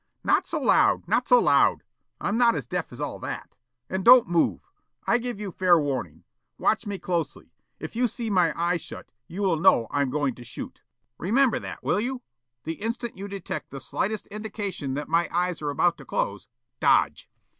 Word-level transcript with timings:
"Not 0.23 0.47
so 0.47 0.59
loud! 0.59 1.07
Not 1.07 1.27
so 1.27 1.37
loud! 1.37 1.83
I'm 2.19 2.35
not 2.35 2.55
as 2.55 2.65
deaf 2.65 2.91
as 2.91 2.99
all 2.99 3.19
that. 3.19 3.55
And 3.87 4.03
don't 4.03 4.27
move! 4.27 4.67
I 5.05 5.19
give 5.19 5.39
you 5.39 5.51
fair 5.51 5.77
warning. 5.77 6.23
Watch 6.57 6.87
me 6.87 6.97
closely. 6.97 7.53
If 7.79 7.95
you 7.95 8.07
see 8.07 8.31
me 8.31 8.41
shut 8.49 8.55
my 8.55 8.59
eyes, 8.59 8.93
you 9.27 9.43
will 9.43 9.59
know 9.59 9.85
I'm 9.91 10.09
going 10.09 10.33
to 10.33 10.43
shoot. 10.43 10.81
Remember 11.19 11.59
that, 11.59 11.83
will 11.83 11.99
you? 11.99 12.23
The 12.63 12.81
instant 12.81 13.15
you 13.15 13.27
detect 13.27 13.69
the 13.69 13.79
slightest 13.79 14.25
indication 14.31 14.95
that 14.95 15.07
my 15.07 15.29
eyes 15.31 15.61
are 15.61 15.69
about 15.69 15.99
to 15.99 16.05
close, 16.05 16.47
dodge!" 16.79 17.29